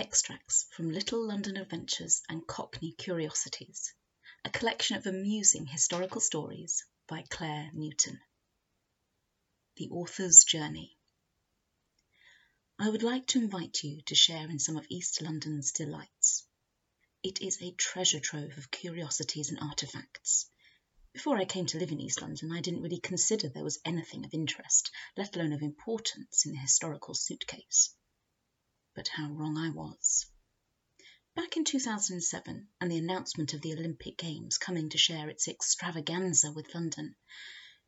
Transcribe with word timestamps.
Extracts 0.00 0.64
from 0.70 0.90
Little 0.90 1.26
London 1.26 1.58
Adventures 1.58 2.22
and 2.26 2.46
Cockney 2.46 2.92
Curiosities, 2.92 3.92
a 4.46 4.48
collection 4.48 4.96
of 4.96 5.06
amusing 5.06 5.66
historical 5.66 6.22
stories 6.22 6.86
by 7.06 7.22
Claire 7.28 7.70
Newton. 7.74 8.18
The 9.76 9.90
Author's 9.90 10.44
Journey. 10.44 10.96
I 12.78 12.88
would 12.88 13.02
like 13.02 13.26
to 13.26 13.40
invite 13.40 13.84
you 13.84 14.00
to 14.06 14.14
share 14.14 14.48
in 14.48 14.58
some 14.58 14.78
of 14.78 14.86
East 14.88 15.20
London's 15.20 15.70
delights. 15.70 16.46
It 17.22 17.42
is 17.42 17.60
a 17.60 17.72
treasure 17.72 18.20
trove 18.20 18.56
of 18.56 18.70
curiosities 18.70 19.50
and 19.50 19.60
artefacts. 19.60 20.46
Before 21.12 21.36
I 21.36 21.44
came 21.44 21.66
to 21.66 21.78
live 21.78 21.92
in 21.92 22.00
East 22.00 22.22
London 22.22 22.52
I 22.52 22.62
didn't 22.62 22.80
really 22.82 23.00
consider 23.00 23.50
there 23.50 23.64
was 23.64 23.78
anything 23.84 24.24
of 24.24 24.32
interest, 24.32 24.90
let 25.18 25.36
alone 25.36 25.52
of 25.52 25.60
importance, 25.60 26.46
in 26.46 26.52
the 26.52 26.58
historical 26.58 27.12
suitcase. 27.12 27.94
But 29.00 29.08
how 29.08 29.30
wrong 29.30 29.56
I 29.56 29.70
was. 29.70 30.26
Back 31.34 31.56
in 31.56 31.64
2007, 31.64 32.68
and 32.82 32.92
the 32.92 32.98
announcement 32.98 33.54
of 33.54 33.62
the 33.62 33.72
Olympic 33.72 34.18
Games 34.18 34.58
coming 34.58 34.90
to 34.90 34.98
share 34.98 35.30
its 35.30 35.48
extravaganza 35.48 36.52
with 36.52 36.74
London, 36.74 37.16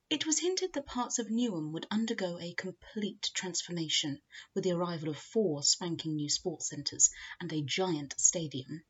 it 0.08 0.24
was 0.24 0.38
hinted 0.38 0.72
that 0.72 0.86
parts 0.86 1.18
of 1.18 1.28
Newham 1.28 1.70
would 1.72 1.86
undergo 1.90 2.38
a 2.40 2.54
complete 2.54 3.30
transformation 3.34 4.22
with 4.54 4.64
the 4.64 4.72
arrival 4.72 5.10
of 5.10 5.18
four 5.18 5.62
spanking 5.62 6.16
new 6.16 6.30
sports 6.30 6.70
centres 6.70 7.10
and 7.42 7.52
a 7.52 7.60
giant 7.60 8.14
stadium. 8.16 8.82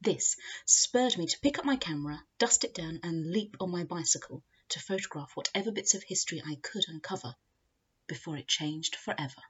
This 0.00 0.36
spurred 0.66 1.18
me 1.18 1.26
to 1.26 1.40
pick 1.40 1.58
up 1.58 1.64
my 1.64 1.74
camera, 1.74 2.24
dust 2.38 2.62
it 2.62 2.74
down, 2.74 3.00
and 3.02 3.32
leap 3.32 3.56
on 3.58 3.72
my 3.72 3.82
bicycle 3.82 4.44
to 4.68 4.78
photograph 4.78 5.32
whatever 5.34 5.72
bits 5.72 5.94
of 5.94 6.04
history 6.04 6.40
I 6.40 6.54
could 6.54 6.84
uncover 6.86 7.34
before 8.06 8.36
it 8.36 8.46
changed 8.46 8.94
forever. 8.94 9.42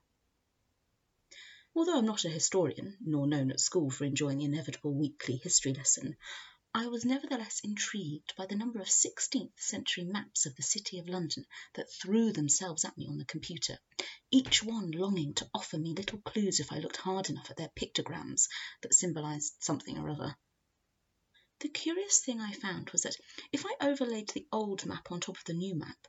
Although 1.77 1.99
I'm 1.99 2.07
not 2.07 2.25
a 2.25 2.29
historian, 2.29 2.97
nor 3.01 3.27
known 3.27 3.51
at 3.51 3.59
school 3.59 3.91
for 3.91 4.05
enjoying 4.05 4.39
the 4.39 4.45
inevitable 4.45 4.95
weekly 4.95 5.39
history 5.39 5.75
lesson, 5.75 6.17
I 6.73 6.87
was 6.87 7.05
nevertheless 7.05 7.59
intrigued 7.65 8.33
by 8.37 8.47
the 8.47 8.55
number 8.55 8.81
of 8.81 8.89
sixteenth 8.89 9.61
century 9.61 10.05
maps 10.05 10.47
of 10.47 10.55
the 10.55 10.63
City 10.63 11.01
of 11.01 11.09
London 11.09 11.45
that 11.75 11.91
threw 11.91 12.33
themselves 12.33 12.85
at 12.85 12.97
me 12.97 13.09
on 13.09 13.19
the 13.19 13.25
computer, 13.25 13.81
each 14.31 14.63
one 14.63 14.93
longing 14.93 15.35
to 15.35 15.51
offer 15.53 15.77
me 15.77 15.95
little 15.95 16.21
clues 16.21 16.61
if 16.61 16.71
I 16.71 16.79
looked 16.79 16.99
hard 16.99 17.29
enough 17.29 17.51
at 17.51 17.57
their 17.57 17.71
pictograms 17.71 18.49
that 18.83 18.95
symbolised 18.95 19.57
something 19.59 19.99
or 19.99 20.11
other. 20.11 20.37
The 21.59 21.71
curious 21.71 22.21
thing 22.21 22.41
I 22.41 22.53
found 22.53 22.91
was 22.91 23.03
that 23.03 23.17
if 23.51 23.67
I 23.67 23.89
overlaid 23.89 24.29
the 24.29 24.47
old 24.53 24.87
map 24.87 25.11
on 25.11 25.19
top 25.19 25.39
of 25.39 25.45
the 25.45 25.55
new 25.55 25.75
map, 25.75 26.07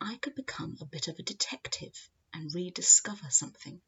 I 0.00 0.16
could 0.16 0.34
become 0.34 0.76
a 0.80 0.86
bit 0.86 1.06
of 1.06 1.20
a 1.20 1.22
detective 1.22 2.10
and 2.32 2.52
rediscover 2.52 3.30
something. 3.30 3.80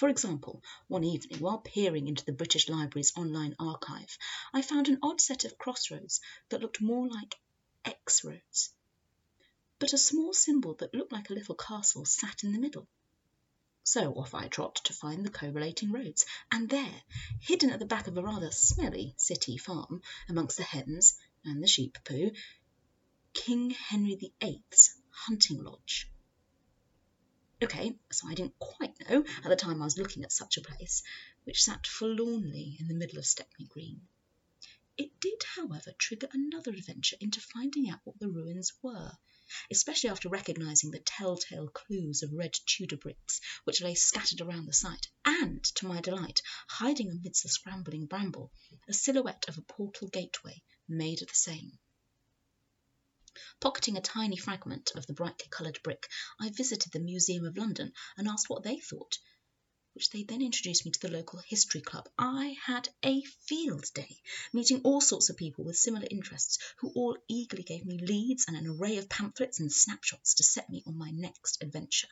For 0.00 0.08
example, 0.08 0.62
one 0.88 1.04
evening, 1.04 1.40
while 1.40 1.58
peering 1.58 2.08
into 2.08 2.24
the 2.24 2.32
British 2.32 2.70
Library's 2.70 3.14
online 3.18 3.54
archive, 3.58 4.16
I 4.50 4.62
found 4.62 4.88
an 4.88 4.98
odd 5.02 5.20
set 5.20 5.44
of 5.44 5.58
crossroads 5.58 6.22
that 6.48 6.62
looked 6.62 6.80
more 6.80 7.06
like 7.06 7.38
X 7.84 8.24
roads, 8.24 8.72
but 9.78 9.92
a 9.92 9.98
small 9.98 10.32
symbol 10.32 10.72
that 10.76 10.94
looked 10.94 11.12
like 11.12 11.28
a 11.28 11.34
little 11.34 11.54
castle 11.54 12.06
sat 12.06 12.44
in 12.44 12.52
the 12.52 12.58
middle. 12.58 12.88
So 13.84 14.14
off 14.14 14.32
I 14.32 14.48
trot 14.48 14.76
to 14.84 14.94
find 14.94 15.22
the 15.22 15.28
correlating 15.28 15.92
roads, 15.92 16.24
and 16.50 16.70
there, 16.70 17.02
hidden 17.42 17.68
at 17.68 17.78
the 17.78 17.84
back 17.84 18.06
of 18.06 18.16
a 18.16 18.22
rather 18.22 18.50
smelly 18.50 19.12
city 19.18 19.58
farm, 19.58 20.00
amongst 20.30 20.56
the 20.56 20.62
hens 20.62 21.18
and 21.44 21.62
the 21.62 21.68
sheep 21.68 21.98
poo, 22.06 22.30
King 23.34 23.68
Henry 23.68 24.14
VIII's 24.14 24.94
hunting 25.10 25.62
lodge. 25.62 26.10
Okay, 27.62 27.94
so 28.10 28.26
I 28.26 28.34
didn't 28.34 28.58
quite 28.58 28.98
know 29.06 29.22
at 29.44 29.48
the 29.48 29.54
time 29.54 29.82
I 29.82 29.84
was 29.84 29.98
looking 29.98 30.24
at 30.24 30.32
such 30.32 30.56
a 30.56 30.62
place, 30.62 31.02
which 31.44 31.62
sat 31.62 31.86
forlornly 31.86 32.78
in 32.80 32.88
the 32.88 32.94
middle 32.94 33.18
of 33.18 33.26
Stepney 33.26 33.66
Green. 33.66 34.08
It 34.96 35.20
did, 35.20 35.42
however, 35.42 35.92
trigger 35.98 36.28
another 36.32 36.72
adventure 36.72 37.16
into 37.20 37.38
finding 37.40 37.90
out 37.90 38.00
what 38.04 38.18
the 38.18 38.30
ruins 38.30 38.72
were, 38.82 39.12
especially 39.70 40.08
after 40.08 40.30
recognising 40.30 40.90
the 40.90 41.00
telltale 41.00 41.68
clues 41.68 42.22
of 42.22 42.32
red 42.32 42.54
Tudor 42.64 42.96
bricks 42.96 43.42
which 43.64 43.82
lay 43.82 43.94
scattered 43.94 44.40
around 44.40 44.64
the 44.64 44.72
site, 44.72 45.08
and, 45.26 45.62
to 45.62 45.86
my 45.86 46.00
delight, 46.00 46.40
hiding 46.66 47.10
amidst 47.10 47.42
the 47.42 47.50
scrambling 47.50 48.06
bramble, 48.06 48.50
a 48.88 48.94
silhouette 48.94 49.48
of 49.48 49.58
a 49.58 49.62
portal 49.62 50.08
gateway 50.08 50.62
made 50.88 51.20
of 51.20 51.28
the 51.28 51.34
same. 51.34 51.78
Pocketing 53.60 53.96
a 53.96 54.00
tiny 54.00 54.36
fragment 54.36 54.90
of 54.96 55.06
the 55.06 55.12
brightly 55.12 55.46
coloured 55.50 55.80
brick, 55.84 56.08
I 56.40 56.50
visited 56.50 56.90
the 56.90 56.98
Museum 56.98 57.44
of 57.44 57.56
London 57.56 57.92
and 58.16 58.26
asked 58.26 58.50
what 58.50 58.64
they 58.64 58.80
thought, 58.80 59.20
which 59.92 60.10
they 60.10 60.24
then 60.24 60.42
introduced 60.42 60.84
me 60.84 60.90
to 60.90 60.98
the 60.98 61.12
local 61.12 61.38
history 61.38 61.80
club. 61.80 62.08
I 62.18 62.56
had 62.60 62.88
a 63.04 63.22
field 63.22 63.84
day, 63.94 64.20
meeting 64.52 64.80
all 64.82 65.00
sorts 65.00 65.30
of 65.30 65.36
people 65.36 65.62
with 65.64 65.76
similar 65.76 66.08
interests, 66.10 66.58
who 66.78 66.90
all 66.96 67.16
eagerly 67.28 67.62
gave 67.62 67.86
me 67.86 67.98
leads 67.98 68.46
and 68.48 68.56
an 68.56 68.66
array 68.66 68.96
of 68.96 69.08
pamphlets 69.08 69.60
and 69.60 69.72
snapshots 69.72 70.34
to 70.34 70.42
set 70.42 70.68
me 70.68 70.82
on 70.84 70.98
my 70.98 71.12
next 71.12 71.62
adventure. 71.62 72.08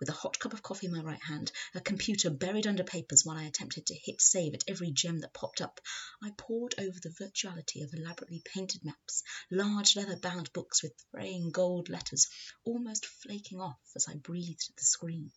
With 0.00 0.08
a 0.08 0.12
hot 0.12 0.38
cup 0.38 0.54
of 0.54 0.62
coffee 0.62 0.86
in 0.86 0.92
my 0.92 1.02
right 1.02 1.22
hand, 1.22 1.52
a 1.74 1.80
computer 1.82 2.30
buried 2.30 2.66
under 2.66 2.84
papers 2.84 3.26
while 3.26 3.36
I 3.36 3.42
attempted 3.44 3.84
to 3.88 3.94
hit 3.94 4.22
save 4.22 4.54
at 4.54 4.64
every 4.66 4.90
gem 4.92 5.18
that 5.18 5.34
popped 5.34 5.60
up, 5.60 5.78
I 6.22 6.30
pored 6.30 6.74
over 6.78 6.98
the 6.98 7.10
virtuality 7.10 7.84
of 7.84 7.92
elaborately 7.92 8.40
painted 8.46 8.82
maps, 8.82 9.22
large 9.50 9.94
leather 9.94 10.16
bound 10.16 10.50
books 10.54 10.82
with 10.82 10.94
fraying 11.10 11.50
gold 11.50 11.90
letters 11.90 12.28
almost 12.64 13.04
flaking 13.04 13.60
off 13.60 13.78
as 13.94 14.08
I 14.08 14.14
breathed 14.14 14.64
at 14.70 14.76
the 14.76 14.86
screen. 14.86 15.32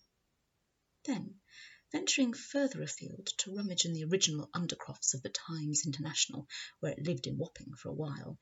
Then, 1.03 1.41
venturing 1.91 2.33
further 2.33 2.81
afield 2.81 3.27
to 3.39 3.53
rummage 3.53 3.83
in 3.83 3.91
the 3.91 4.05
original 4.05 4.49
undercrofts 4.53 5.13
of 5.13 5.23
the 5.23 5.29
Times 5.29 5.85
International, 5.85 6.47
where 6.79 6.93
it 6.93 7.03
lived 7.05 7.27
in 7.27 7.37
Wapping 7.37 7.73
for 7.75 7.89
a 7.89 7.93
while, 7.93 8.39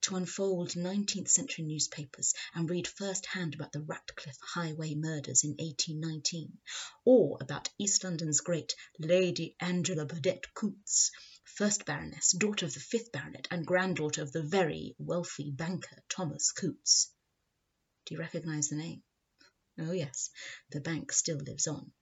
to 0.00 0.16
unfold 0.16 0.76
nineteenth 0.76 1.28
century 1.28 1.64
newspapers 1.64 2.32
and 2.54 2.70
read 2.70 2.88
first 2.88 3.26
hand 3.26 3.54
about 3.54 3.70
the 3.72 3.82
Ratcliffe 3.82 4.38
Highway 4.40 4.94
murders 4.94 5.44
in 5.44 5.50
1819, 5.50 6.58
or 7.04 7.36
about 7.40 7.68
East 7.78 8.02
London's 8.02 8.40
great 8.40 8.74
Lady 8.98 9.54
Angela 9.60 10.06
Burdett 10.06 10.54
Coutts, 10.54 11.10
first 11.44 11.84
Baroness, 11.84 12.32
daughter 12.32 12.64
of 12.64 12.72
the 12.72 12.80
fifth 12.80 13.12
Baronet, 13.12 13.46
and 13.50 13.66
granddaughter 13.66 14.22
of 14.22 14.32
the 14.32 14.42
very 14.42 14.94
wealthy 14.98 15.50
banker 15.50 16.02
Thomas 16.08 16.52
Coutts. 16.52 17.10
Do 18.06 18.14
you 18.14 18.20
recognise 18.20 18.68
the 18.68 18.76
name? 18.76 19.02
Oh, 19.78 19.92
yes, 19.92 20.30
the 20.70 20.80
bank 20.80 21.12
still 21.12 21.38
lives 21.38 21.66
on. 21.66 21.92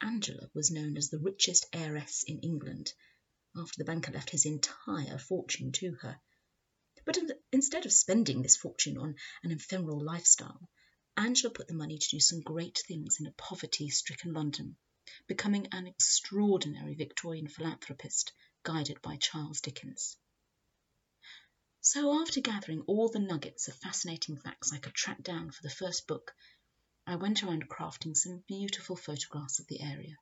Angela 0.00 0.50
was 0.52 0.70
known 0.70 0.96
as 0.96 1.10
the 1.10 1.18
richest 1.18 1.66
heiress 1.72 2.24
in 2.26 2.40
England 2.40 2.92
after 3.56 3.78
the 3.78 3.84
banker 3.84 4.12
left 4.12 4.30
his 4.30 4.44
entire 4.44 5.18
fortune 5.18 5.72
to 5.72 5.92
her. 6.02 6.20
But 7.06 7.18
instead 7.52 7.86
of 7.86 7.92
spending 7.92 8.42
this 8.42 8.56
fortune 8.56 8.98
on 8.98 9.14
an 9.44 9.52
ephemeral 9.52 10.02
lifestyle, 10.02 10.68
Angela 11.16 11.54
put 11.54 11.68
the 11.68 11.74
money 11.74 11.98
to 11.98 12.08
do 12.08 12.18
some 12.18 12.40
great 12.40 12.82
things 12.88 13.20
in 13.20 13.26
a 13.26 13.32
poverty 13.32 13.88
stricken 13.90 14.32
London, 14.32 14.76
becoming 15.28 15.68
an 15.68 15.86
extraordinary 15.86 16.96
Victorian 16.96 17.46
philanthropist 17.46 18.32
guided 18.64 19.00
by 19.02 19.16
Charles 19.18 19.60
Dickens. 19.60 20.16
So, 21.80 22.20
after 22.20 22.40
gathering 22.40 22.80
all 22.88 23.08
the 23.08 23.20
nuggets 23.20 23.68
of 23.68 23.76
fascinating 23.76 24.36
facts 24.36 24.72
I 24.72 24.78
could 24.78 24.94
track 24.94 25.22
down 25.22 25.52
for 25.52 25.62
the 25.62 25.70
first 25.70 26.08
book, 26.08 26.34
I 27.06 27.14
went 27.14 27.44
around 27.44 27.68
crafting 27.68 28.16
some 28.16 28.42
beautiful 28.48 28.96
photographs 28.96 29.60
of 29.60 29.68
the 29.68 29.80
area. 29.80 30.16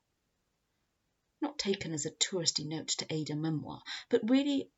Not 1.41 1.59
taken 1.59 1.95
as 1.95 2.05
a 2.05 2.11
touristy 2.11 2.67
note 2.67 2.89
to 2.89 3.07
aid 3.09 3.31
a 3.31 3.37
memoir, 3.37 3.83
but 4.11 4.29
really 4.29 4.71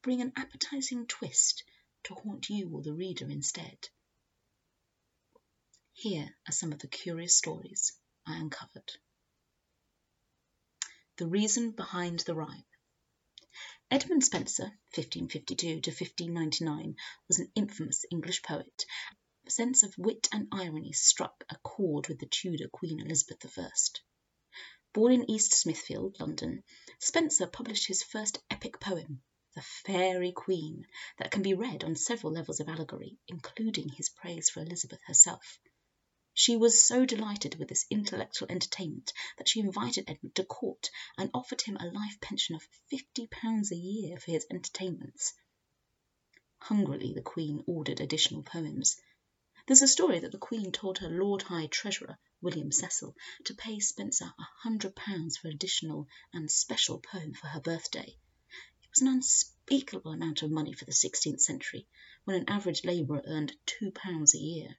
bring 0.00 0.22
an 0.22 0.32
appetizing 0.36 1.06
twist 1.06 1.64
to 2.04 2.14
haunt 2.14 2.48
you 2.48 2.70
or 2.70 2.82
the 2.82 2.94
reader 2.94 3.28
instead. 3.30 3.88
Here 5.92 6.34
are 6.48 6.52
some 6.52 6.72
of 6.72 6.78
the 6.78 6.88
curious 6.88 7.36
stories 7.36 7.92
I 8.26 8.38
uncovered. 8.38 8.90
The 11.18 11.26
reason 11.26 11.72
behind 11.72 12.20
the 12.20 12.34
rhyme. 12.34 12.64
Edmund 13.90 14.24
Spenser 14.24 14.72
(1552 14.94 15.74
1599) 15.76 16.96
was 17.28 17.38
an 17.38 17.52
infamous 17.54 18.06
English 18.10 18.42
poet. 18.42 18.86
A 19.46 19.50
sense 19.50 19.82
of 19.82 19.98
wit 19.98 20.28
and 20.32 20.48
irony 20.50 20.92
struck 20.92 21.44
a 21.50 21.56
chord 21.58 22.08
with 22.08 22.18
the 22.18 22.26
Tudor 22.26 22.68
Queen 22.68 23.00
Elizabeth 23.00 23.58
I. 23.58 23.68
Born 24.94 25.12
in 25.12 25.30
East 25.30 25.52
Smithfield, 25.52 26.18
London, 26.18 26.64
Spenser 26.98 27.46
published 27.46 27.86
his 27.86 28.02
first 28.02 28.38
epic 28.50 28.80
poem, 28.80 29.22
the 29.54 29.62
Faerie 29.62 30.32
Queene, 30.32 30.86
that 31.18 31.30
can 31.30 31.42
be 31.42 31.54
read 31.54 31.84
on 31.84 31.94
several 31.94 32.32
levels 32.32 32.60
of 32.60 32.68
allegory, 32.68 33.18
including 33.28 33.88
his 33.90 34.08
praise 34.08 34.48
for 34.48 34.60
Elizabeth 34.60 35.00
herself. 35.06 35.58
She 36.34 36.56
was 36.56 36.82
so 36.82 37.04
delighted 37.04 37.56
with 37.56 37.68
this 37.68 37.84
intellectual 37.90 38.50
entertainment 38.50 39.12
that 39.36 39.48
she 39.48 39.60
invited 39.60 40.08
Edmund 40.08 40.34
to 40.36 40.44
court 40.44 40.90
and 41.18 41.30
offered 41.34 41.60
him 41.60 41.76
a 41.76 41.84
life 41.84 42.18
pension 42.22 42.54
of 42.54 42.66
fifty 42.88 43.26
pounds 43.26 43.70
a 43.70 43.76
year 43.76 44.18
for 44.18 44.30
his 44.30 44.46
entertainments. 44.50 45.34
Hungrily 46.58 47.12
the 47.12 47.20
Queen 47.20 47.62
ordered 47.66 48.00
additional 48.00 48.42
poems. 48.42 48.96
There's 49.66 49.82
a 49.82 49.88
story 49.88 50.20
that 50.20 50.32
the 50.32 50.38
Queen 50.38 50.72
told 50.72 50.98
her 50.98 51.10
Lord 51.10 51.42
High 51.42 51.66
Treasurer, 51.66 52.18
William 52.40 52.72
Cecil, 52.72 53.14
to 53.44 53.54
pay 53.54 53.78
hundred 54.62 54.96
pounds 54.96 55.36
for 55.36 55.48
an 55.48 55.54
additional 55.54 56.08
and 56.32 56.50
special 56.50 56.98
poem 56.98 57.34
for 57.34 57.48
her 57.48 57.60
birthday. 57.60 58.16
Was 58.94 59.00
an 59.00 59.08
unspeakable 59.08 60.12
amount 60.12 60.42
of 60.42 60.50
money 60.50 60.74
for 60.74 60.84
the 60.84 60.92
sixteenth 60.92 61.40
century, 61.40 61.88
when 62.24 62.36
an 62.36 62.50
average 62.50 62.84
labourer 62.84 63.22
earned 63.24 63.56
two 63.64 63.90
pounds 63.90 64.34
a 64.34 64.38
year. 64.38 64.76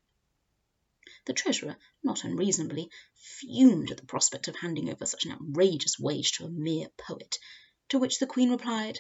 The 1.26 1.34
Treasurer, 1.34 1.78
not 2.04 2.24
unreasonably, 2.24 2.92
fumed 3.16 3.90
at 3.90 3.98
the 3.98 4.06
prospect 4.06 4.48
of 4.48 4.56
handing 4.58 4.92
over 4.92 5.08
such 5.08 5.26
an 5.26 5.32
outrageous 5.32 5.98
wage 5.98 6.34
to 6.34 6.46
a 6.46 6.50
mere 6.52 6.90
poet, 6.96 7.40
to 7.90 7.98
which 7.98 8.20
the 8.20 8.28
Queen 8.28 8.52
replied, 8.52 9.00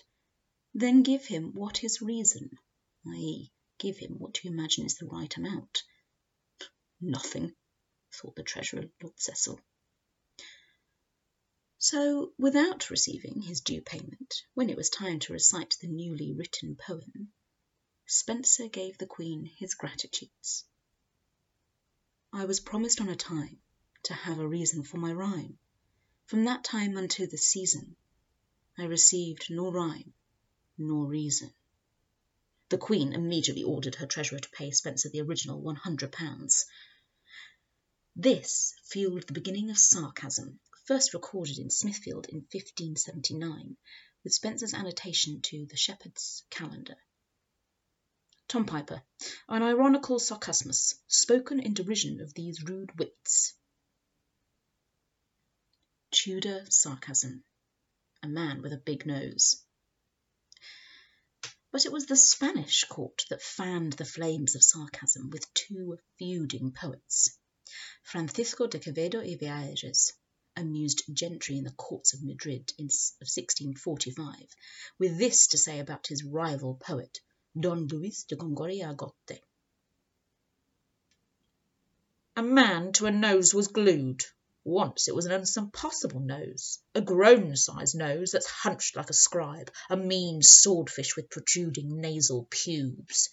"Then 0.73 1.03
give 1.03 1.23
him 1.27 1.53
what 1.53 1.83
is 1.83 2.01
reason, 2.01 2.57
i.e., 3.05 3.51
give 3.77 3.99
him 3.99 4.17
what 4.17 4.43
you 4.43 4.49
imagine 4.49 4.83
is 4.87 4.95
the 4.97 5.05
right 5.05 5.37
amount." 5.37 5.83
"Nothing," 6.99 7.55
thought 8.11 8.35
the 8.35 8.41
Treasurer, 8.41 8.89
Lord 8.99 9.19
Cecil. 9.19 9.59
So, 11.85 12.31
without 12.37 12.89
receiving 12.89 13.41
his 13.41 13.59
due 13.59 13.81
payment, 13.81 14.43
when 14.53 14.69
it 14.69 14.77
was 14.77 14.89
time 14.89 15.19
to 15.19 15.33
recite 15.33 15.75
the 15.81 15.89
newly 15.89 16.31
written 16.31 16.77
poem, 16.77 17.33
Spenser 18.05 18.69
gave 18.69 18.97
the 18.97 19.05
Queen 19.05 19.51
his 19.57 19.73
gratitudes. 19.73 20.63
I 22.31 22.45
was 22.45 22.61
promised 22.61 23.01
on 23.01 23.09
a 23.09 23.17
time 23.17 23.57
to 24.03 24.13
have 24.13 24.39
a 24.39 24.47
reason 24.47 24.83
for 24.83 24.95
my 24.95 25.11
rhyme. 25.11 25.57
From 26.27 26.45
that 26.45 26.63
time 26.63 26.95
unto 26.95 27.27
the 27.27 27.37
season, 27.37 27.97
I 28.77 28.85
received 28.85 29.47
nor 29.49 29.73
rhyme 29.73 30.13
nor 30.77 31.05
reason. 31.05 31.51
The 32.69 32.77
Queen 32.77 33.11
immediately 33.11 33.63
ordered 33.63 33.95
her 33.95 34.07
treasurer 34.07 34.39
to 34.39 34.49
pay 34.51 34.71
Spenser 34.71 35.09
the 35.09 35.19
original 35.19 35.59
one 35.59 35.75
hundred 35.75 36.13
pounds. 36.13 36.65
This 38.15 38.73
fueled 38.85 39.27
the 39.27 39.33
beginning 39.33 39.69
of 39.69 39.77
sarcasm, 39.77 40.61
first 40.85 41.13
recorded 41.13 41.59
in 41.59 41.69
Smithfield 41.69 42.27
in 42.27 42.39
1579, 42.39 43.77
with 44.23 44.33
Spenser's 44.33 44.73
annotation 44.73 45.41
to 45.41 45.65
the 45.65 45.77
Shepherd's 45.77 46.43
Calendar. 46.49 46.97
Tom 48.49 48.65
Piper, 48.65 49.01
an 49.47 49.63
ironical 49.63 50.19
sarcasmus, 50.19 50.95
spoken 51.07 51.61
in 51.61 51.73
derision 51.73 52.19
of 52.19 52.33
these 52.33 52.63
rude 52.63 52.97
wits. 52.99 53.53
Tudor 56.11 56.65
sarcasm, 56.69 57.43
a 58.21 58.27
man 58.27 58.61
with 58.61 58.73
a 58.73 58.77
big 58.77 59.05
nose. 59.05 59.63
But 61.71 61.85
it 61.85 61.91
was 61.91 62.05
the 62.05 62.17
Spanish 62.17 62.83
court 62.83 63.25
that 63.29 63.41
fanned 63.41 63.93
the 63.93 64.05
flames 64.05 64.53
of 64.53 64.63
sarcasm 64.63 65.29
with 65.29 65.51
two 65.53 65.97
feuding 66.19 66.73
poets. 66.73 67.37
Francisco 68.03 68.67
de 68.67 68.79
Quevedo 68.79 69.21
y 69.21 69.37
Viajes 69.39 70.11
amused 70.55 71.03
gentry 71.11 71.57
in 71.57 71.63
the 71.63 71.71
courts 71.71 72.13
of 72.13 72.23
Madrid 72.23 72.71
in, 72.77 72.85
of 72.85 73.27
1645 73.27 74.55
with 74.99 75.17
this 75.17 75.47
to 75.47 75.57
say 75.57 75.79
about 75.79 76.07
his 76.07 76.23
rival 76.23 76.75
poet, 76.75 77.19
Don 77.59 77.87
Luis 77.87 78.23
de 78.23 78.35
Gongora 78.35 78.73
y 78.73 78.85
Argote. 78.85 79.41
A 82.35 82.41
man 82.41 82.93
to 82.93 83.05
a 83.05 83.11
nose 83.11 83.53
was 83.53 83.67
glued. 83.67 84.25
Once 84.63 85.07
it 85.07 85.15
was 85.15 85.25
an 85.25 85.45
impossible 85.57 86.21
nose, 86.21 86.79
a 86.95 87.01
grown 87.01 87.55
sized 87.55 87.95
nose 87.95 88.31
that's 88.31 88.47
hunched 88.47 88.95
like 88.95 89.09
a 89.09 89.13
scribe, 89.13 89.69
a 89.89 89.97
mean 89.97 90.41
swordfish 90.41 91.15
with 91.15 91.29
protruding 91.29 91.99
nasal 91.99 92.47
pubes. 92.49 93.29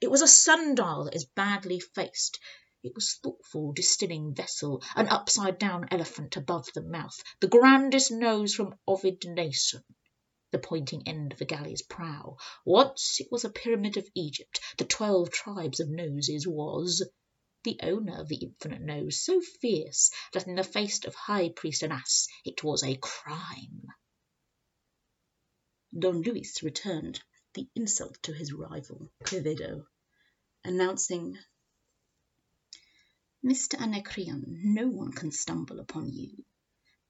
It 0.00 0.10
was 0.10 0.22
a 0.22 0.28
sundial 0.28 1.04
that 1.04 1.16
is 1.16 1.24
badly 1.24 1.80
faced. 1.80 2.38
It 2.84 2.94
was 2.94 3.14
thoughtful, 3.14 3.72
distilling 3.72 4.34
vessel, 4.34 4.82
an 4.94 5.08
upside 5.08 5.58
down 5.58 5.88
elephant 5.90 6.36
above 6.36 6.70
the 6.74 6.82
mouth, 6.82 7.18
the 7.40 7.48
grandest 7.48 8.10
nose 8.10 8.54
from 8.54 8.78
Ovid 8.86 9.24
Nason, 9.26 9.82
the 10.50 10.58
pointing 10.58 11.08
end 11.08 11.32
of 11.32 11.38
the 11.38 11.46
galley's 11.46 11.80
prow. 11.80 12.36
Once 12.62 13.22
it 13.22 13.32
was 13.32 13.42
a 13.42 13.48
pyramid 13.48 13.96
of 13.96 14.06
Egypt, 14.14 14.60
the 14.76 14.84
twelve 14.84 15.30
tribes 15.30 15.80
of 15.80 15.88
noses 15.88 16.46
was 16.46 17.02
the 17.62 17.80
owner 17.82 18.20
of 18.20 18.28
the 18.28 18.36
infinite 18.36 18.82
nose 18.82 19.18
so 19.18 19.40
fierce 19.40 20.10
that 20.34 20.46
in 20.46 20.56
the 20.56 20.62
face 20.62 21.06
of 21.06 21.14
high 21.14 21.48
priest 21.48 21.82
and 21.82 21.90
ass 21.94 22.28
it 22.44 22.62
was 22.62 22.84
a 22.84 22.96
crime. 22.96 23.86
Don 25.98 26.20
Luis 26.20 26.62
returned 26.62 27.22
the 27.54 27.66
insult 27.74 28.22
to 28.24 28.34
his 28.34 28.52
rival, 28.52 29.10
Quevedo, 29.24 29.86
announcing 30.62 31.38
Mr. 33.44 33.78
Anacreon, 33.78 34.58
no 34.64 34.88
one 34.88 35.12
can 35.12 35.30
stumble 35.30 35.78
upon 35.78 36.10
you. 36.10 36.46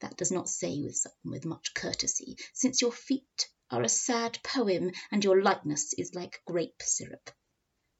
That 0.00 0.16
does 0.16 0.32
not 0.32 0.48
say 0.48 0.80
with, 0.82 1.06
with 1.24 1.44
much 1.44 1.74
courtesy, 1.74 2.36
since 2.52 2.82
your 2.82 2.90
feet 2.90 3.48
are 3.70 3.84
a 3.84 3.88
sad 3.88 4.40
poem 4.42 4.90
and 5.12 5.22
your 5.22 5.40
likeness 5.40 5.94
is 5.94 6.12
like 6.12 6.42
grape 6.44 6.82
syrup. 6.82 7.30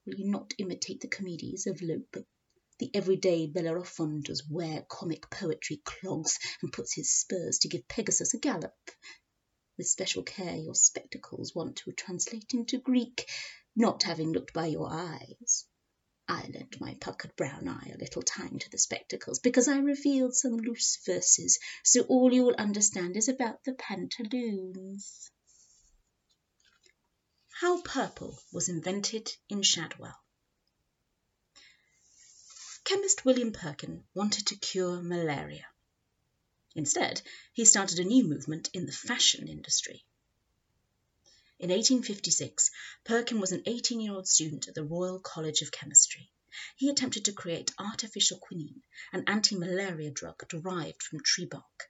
Will 0.05 0.17
you 0.17 0.29
not 0.29 0.53
imitate 0.59 1.01
the 1.01 1.07
comedies 1.07 1.69
of 1.69 1.81
Lope? 1.81 2.27
The 2.81 2.91
everyday 2.93 3.47
Bellerophon 3.47 4.23
does 4.23 4.43
wear 4.51 4.85
comic 4.89 5.31
poetry 5.31 5.81
clogs 5.85 6.41
and 6.61 6.73
puts 6.73 6.93
his 6.93 7.15
spurs 7.15 7.61
to 7.61 7.69
give 7.69 7.87
Pegasus 7.87 8.35
a 8.35 8.39
gallop. 8.39 8.91
With 9.79 9.87
special 9.87 10.25
care 10.25 10.57
your 10.57 10.75
spectacles 10.75 11.55
want 11.55 11.77
to 11.77 11.93
translate 11.93 12.53
into 12.53 12.79
Greek, 12.79 13.31
not 13.77 14.03
having 14.03 14.33
looked 14.33 14.53
by 14.53 14.67
your 14.67 14.89
eyes. 14.91 15.67
I 16.27 16.47
lent 16.49 16.81
my 16.81 16.95
puckered 16.95 17.37
brown 17.37 17.69
eye 17.69 17.93
a 17.95 17.99
little 17.99 18.23
time 18.23 18.59
to 18.59 18.71
the 18.71 18.79
spectacles, 18.79 19.41
because 19.41 19.69
I 19.69 19.79
revealed 19.79 20.35
some 20.35 20.57
loose 20.57 20.99
verses, 21.05 21.59
so 21.83 22.03
all 22.03 22.33
you 22.33 22.45
will 22.45 22.57
understand 22.57 23.17
is 23.17 23.29
about 23.29 23.63
the 23.65 23.75
pantaloons. 23.75 25.31
How 27.61 27.83
purple 27.83 28.39
was 28.53 28.69
invented 28.69 29.31
in 29.49 29.63
Shadwell. 29.63 30.19
Chemist 32.85 33.25
William 33.25 33.53
Perkin 33.53 34.05
wanted 34.15 34.47
to 34.49 34.57
cure 34.57 35.03
malaria. 35.03 35.67
Instead, 36.75 37.23
he 37.53 37.65
started 37.65 37.99
a 37.99 38.05
new 38.05 38.25
movement 38.25 38.69
in 38.75 38.87
the 38.87 38.93
fashion 38.93 39.47
industry. 39.49 40.05
In 41.61 41.71
1856, 41.71 42.71
Perkin 43.05 43.39
was 43.39 43.53
an 43.53 43.63
18 43.65 44.01
year 44.01 44.13
old 44.13 44.27
student 44.27 44.67
at 44.67 44.75
the 44.75 44.83
Royal 44.83 45.21
College 45.21 45.63
of 45.63 45.71
Chemistry. 45.71 46.33
He 46.77 46.89
attempted 46.89 47.27
to 47.27 47.33
create 47.33 47.73
artificial 47.79 48.39
quinine, 48.39 48.83
an 49.13 49.23
anti 49.29 49.57
malaria 49.57 50.11
drug 50.11 50.49
derived 50.49 51.01
from 51.03 51.23
tree 51.23 51.47
bark. 51.47 51.89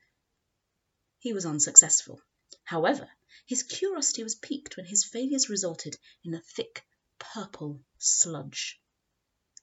He 1.19 1.33
was 1.33 1.47
unsuccessful. 1.47 2.21
However, 2.65 3.11
his 3.47 3.63
curiosity 3.63 4.23
was 4.23 4.35
piqued 4.35 4.77
when 4.77 4.85
his 4.85 5.05
failures 5.05 5.49
resulted 5.49 5.99
in 6.25 6.35
a 6.35 6.43
thick 6.43 6.87
purple 7.19 7.83
sludge. 7.99 8.79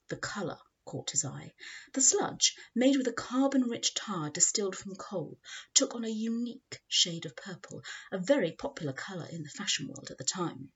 The 0.08 0.16
colour 0.16 0.58
caught 0.92 1.12
his 1.12 1.24
eye. 1.24 1.54
The 1.94 2.02
sludge, 2.02 2.54
made 2.74 2.98
with 2.98 3.08
a 3.08 3.14
carbon 3.14 3.62
rich 3.62 3.94
tar 3.94 4.28
distilled 4.28 4.76
from 4.76 4.94
coal, 4.94 5.40
took 5.72 5.94
on 5.94 6.04
a 6.04 6.10
unique 6.10 6.82
shade 6.86 7.24
of 7.24 7.34
purple, 7.34 7.82
a 8.10 8.18
very 8.18 8.52
popular 8.52 8.92
colour 8.92 9.24
in 9.24 9.42
the 9.42 9.48
fashion 9.48 9.88
world 9.88 10.10
at 10.10 10.18
the 10.18 10.24
time. 10.24 10.70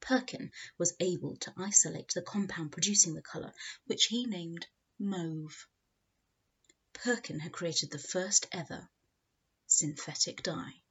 Perkin 0.00 0.50
was 0.78 0.96
able 0.98 1.36
to 1.36 1.54
isolate 1.56 2.10
the 2.12 2.22
compound 2.22 2.72
producing 2.72 3.14
the 3.14 3.22
colour, 3.22 3.54
which 3.84 4.06
he 4.06 4.26
named 4.26 4.66
mauve. 4.98 5.68
Perkin 6.92 7.38
had 7.38 7.52
created 7.52 7.92
the 7.92 8.00
first 8.00 8.48
ever 8.50 8.90
synthetic 9.68 10.42
dye. 10.42 10.82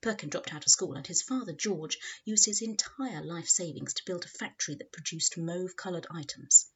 Perkin 0.00 0.28
dropped 0.28 0.52
out 0.52 0.66
of 0.66 0.72
school, 0.72 0.96
and 0.96 1.06
his 1.06 1.22
father, 1.22 1.52
George, 1.52 1.96
used 2.24 2.46
his 2.46 2.62
entire 2.62 3.22
life 3.22 3.48
savings 3.48 3.94
to 3.94 4.04
build 4.04 4.24
a 4.24 4.28
factory 4.28 4.74
that 4.74 4.90
produced 4.90 5.38
mauve 5.38 5.76
coloured 5.76 6.08
items. 6.10 6.71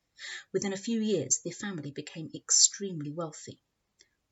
Within 0.52 0.72
a 0.72 0.78
few 0.78 1.00
years 1.00 1.40
the 1.40 1.50
family 1.50 1.90
became 1.90 2.30
extremely 2.34 3.10
wealthy. 3.10 3.60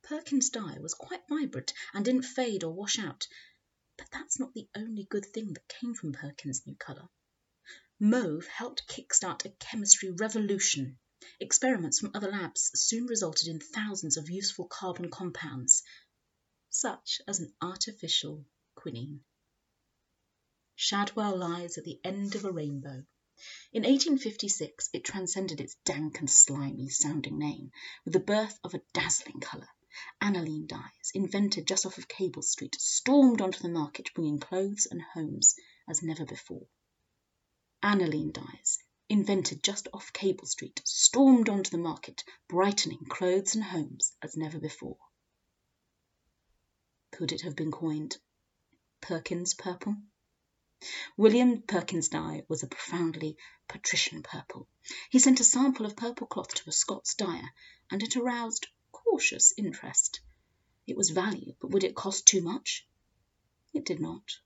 Perkin's 0.03 0.49
dye 0.49 0.79
was 0.79 0.93
quite 0.93 1.27
vibrant 1.27 1.73
and 1.93 2.03
didn't 2.03 2.23
fade 2.23 2.63
or 2.63 2.73
wash 2.73 2.99
out, 2.99 3.27
but 3.97 4.09
that's 4.11 4.39
not 4.39 4.53
the 4.53 4.67
only 4.75 5.03
good 5.03 5.25
thing 5.25 5.53
that 5.53 5.67
came 5.67 5.93
from 5.93 6.13
Perkin's 6.13 6.65
new 6.65 6.75
colour. 6.75 7.09
Mauve 7.99 8.45
helped 8.47 8.87
kick-start 8.87 9.45
a 9.45 9.49
chemistry 9.51 10.09
revolution. 10.09 10.99
Experiments 11.39 11.99
from 11.99 12.11
other 12.13 12.29
labs 12.29 12.71
soon 12.75 13.05
resulted 13.05 13.47
in 13.47 13.59
thousands 13.59 14.17
of 14.17 14.29
useful 14.29 14.67
carbon 14.67 15.09
compounds, 15.09 15.81
such 16.69 17.21
as 17.27 17.39
an 17.39 17.53
artificial 17.61 18.45
quinine. 18.75 19.23
Shadwell 20.75 21.37
lies 21.37 21.77
at 21.77 21.85
the 21.85 22.01
end 22.03 22.35
of 22.35 22.43
a 22.43 22.51
rainbow. 22.51 23.05
In 23.73 23.83
1856 23.83 24.89
it 24.93 25.03
transcended 25.03 25.59
its 25.59 25.75
dank 25.83 26.19
and 26.19 26.29
slimy 26.29 26.87
sounding 26.89 27.37
name 27.37 27.71
with 28.05 28.13
the 28.13 28.19
birth 28.19 28.57
of 28.63 28.73
a 28.73 28.81
dazzling 28.93 29.41
colour. 29.41 29.67
Aniline 30.21 30.67
dyes, 30.67 31.11
invented 31.13 31.67
just 31.67 31.85
off 31.85 31.97
of 31.97 32.07
Cable 32.07 32.41
Street, 32.41 32.75
stormed 32.79 33.41
onto 33.41 33.59
the 33.59 33.69
market 33.69 34.13
bringing 34.13 34.39
clothes 34.39 34.87
and 34.89 35.01
homes 35.01 35.55
as 35.87 36.01
never 36.01 36.25
before. 36.25 36.67
Aniline 37.83 38.31
dyes, 38.31 38.79
invented 39.09 39.63
just 39.63 39.87
off 39.93 40.13
Cable 40.13 40.47
Street, 40.47 40.81
stormed 40.85 41.49
onto 41.49 41.69
the 41.69 41.77
market, 41.77 42.23
brightening 42.47 43.05
clothes 43.05 43.55
and 43.55 43.63
homes 43.63 44.13
as 44.21 44.35
never 44.35 44.59
before. 44.59 44.97
Could 47.11 47.31
it 47.31 47.41
have 47.41 47.55
been 47.55 47.71
coined 47.71 48.17
Perkins 49.01 49.53
purple? 49.53 49.95
William 51.17 51.63
Perkins' 51.63 52.09
dye 52.09 52.43
was 52.47 52.61
a 52.61 52.67
profoundly 52.67 53.37
patrician 53.67 54.21
purple. 54.21 54.67
He 55.09 55.17
sent 55.17 55.39
a 55.39 55.43
sample 55.43 55.83
of 55.83 55.95
purple 55.95 56.27
cloth 56.27 56.53
to 56.53 56.69
a 56.69 56.71
Scots 56.71 57.15
dyer, 57.15 57.49
and 57.89 58.03
it 58.03 58.15
aroused 58.15 58.67
cautious 58.91 59.51
interest. 59.57 60.19
It 60.85 60.95
was 60.95 61.09
value, 61.09 61.55
but 61.59 61.71
would 61.71 61.83
it 61.83 61.95
cost 61.95 62.27
too 62.27 62.41
much? 62.41 62.87
It 63.73 63.83
did 63.83 63.99
not. 63.99 64.37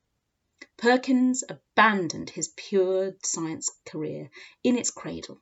Perkins 0.78 1.44
abandoned 1.50 2.30
his 2.30 2.54
pure 2.56 3.18
science 3.22 3.70
career 3.86 4.30
in 4.64 4.78
its 4.78 4.92
cradle, 4.92 5.42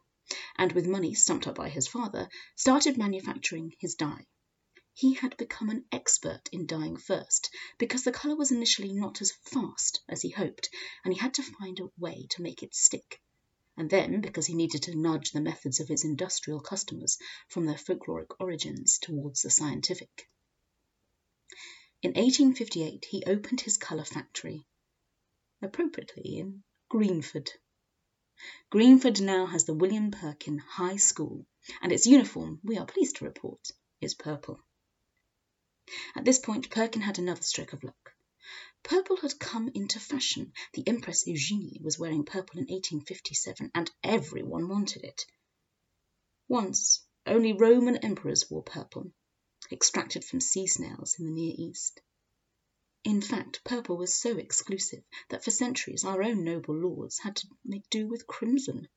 and 0.56 0.72
with 0.72 0.88
money 0.88 1.14
stumped 1.14 1.46
up 1.46 1.54
by 1.56 1.70
his 1.70 1.88
father, 1.88 2.28
started 2.56 2.98
manufacturing 2.98 3.76
his 3.80 3.94
dye. 3.94 4.26
He 5.00 5.14
had 5.14 5.38
become 5.38 5.70
an 5.70 5.86
expert 5.92 6.50
in 6.52 6.66
dyeing 6.66 6.98
first, 6.98 7.54
because 7.78 8.04
the 8.04 8.12
colour 8.12 8.36
was 8.36 8.50
initially 8.50 8.94
not 8.94 9.22
as 9.22 9.32
fast 9.32 10.02
as 10.10 10.24
he 10.24 10.32
hoped, 10.32 10.72
and 11.04 11.14
he 11.14 11.20
had 11.20 11.36
to 11.36 11.44
find 11.44 11.80
a 11.80 11.92
way 12.00 12.26
to 12.32 12.42
make 12.42 12.64
it 12.64 12.74
stick, 12.74 13.22
and 13.78 13.92
then 13.92 14.22
because 14.22 14.48
he 14.48 14.56
needed 14.56 14.82
to 14.82 14.96
nudge 14.96 15.34
the 15.34 15.40
methods 15.40 15.80
of 15.80 15.88
his 15.88 16.04
industrial 16.04 16.62
customers 16.62 17.20
from 17.48 17.68
their 17.68 17.78
folkloric 17.78 18.32
origins 18.40 18.98
towards 18.98 19.44
the 19.44 19.52
scientific. 19.52 20.28
In 22.02 22.14
1858 22.14 23.06
he 23.06 23.24
opened 23.28 23.62
his 23.62 23.78
colour 23.78 24.04
factory 24.04 24.66
appropriately 25.62 26.40
in 26.40 26.64
Greenford. 26.90 27.52
Greenford 28.72 29.22
now 29.22 29.46
has 29.46 29.66
the 29.66 29.76
William 29.76 30.10
Perkin 30.10 30.58
High 30.58 30.98
School, 30.98 31.46
and 31.84 31.92
its 31.92 32.08
uniform, 32.08 32.60
we 32.64 32.80
are 32.80 32.88
pleased 32.88 33.18
to 33.18 33.26
report, 33.26 33.62
is 34.02 34.16
purple. 34.16 34.64
At 36.18 36.26
this 36.26 36.38
point 36.38 36.70
Perkin 36.70 37.02
had 37.02 37.18
another 37.18 37.42
stroke 37.42 37.72
of 37.72 37.82
luck. 37.82 38.14
Purple 38.84 39.16
had 39.16 39.40
come 39.40 39.70
into 39.74 40.02
fashion. 40.02 40.52
The 40.74 40.86
Empress 40.86 41.26
Eugenie 41.26 41.80
was 41.82 41.98
wearing 41.98 42.26
purple 42.26 42.60
in 42.60 42.66
1857, 42.66 43.72
and 43.74 43.90
everyone 44.04 44.68
wanted 44.68 45.06
it. 45.06 45.26
Once 46.50 47.06
only 47.26 47.54
Roman 47.54 47.96
emperors 47.98 48.50
wore 48.50 48.64
purple, 48.64 49.14
extracted 49.72 50.26
from 50.26 50.42
sea 50.42 50.68
snails 50.68 51.16
in 51.20 51.26
the 51.26 51.32
Near 51.32 51.54
East. 51.58 52.02
In 53.06 53.22
fact, 53.22 53.64
purple 53.64 53.96
was 53.96 54.14
so 54.14 54.38
exclusive 54.38 55.06
that 55.30 55.46
for 55.46 55.52
centuries 55.52 56.04
our 56.04 56.22
own 56.22 56.44
noble 56.44 56.76
lords 56.76 57.20
had 57.20 57.38
to 57.38 57.48
make 57.64 57.90
do 57.90 58.08
with 58.08 58.28
crimson. 58.28 58.90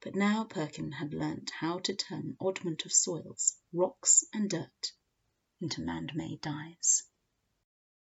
But 0.00 0.14
now 0.14 0.44
Perkin 0.44 0.92
had 0.92 1.12
learnt 1.12 1.50
how 1.50 1.80
to 1.80 1.94
turn 1.94 2.38
oddment 2.40 2.86
of 2.86 2.94
soils, 2.94 3.58
rocks, 3.74 4.24
and 4.32 4.48
dirt 4.48 4.92
into 5.62 5.80
man-made 5.80 6.40
dyes. 6.40 7.04